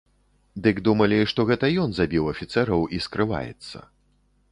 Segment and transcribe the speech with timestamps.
[0.67, 3.77] Дык думалі, што гэта ён забіў афіцэраў і скрываецца.